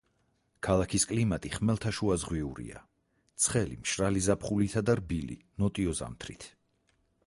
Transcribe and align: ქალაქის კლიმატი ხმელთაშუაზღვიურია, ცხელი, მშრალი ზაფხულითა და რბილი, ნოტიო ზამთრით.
ქალაქის 0.67 1.03
კლიმატი 1.11 1.51
ხმელთაშუაზღვიურია, 1.57 2.81
ცხელი, 3.45 3.79
მშრალი 3.85 4.27
ზაფხულითა 4.29 4.87
და 4.89 5.01
რბილი, 5.03 5.41
ნოტიო 5.63 5.99
ზამთრით. 6.03 6.53